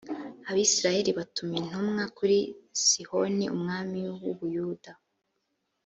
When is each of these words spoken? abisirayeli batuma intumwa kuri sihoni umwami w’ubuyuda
abisirayeli 0.49 1.11
batuma 1.19 1.53
intumwa 1.61 2.03
kuri 2.17 2.37
sihoni 2.85 3.45
umwami 3.55 3.99
w’ubuyuda 4.21 4.93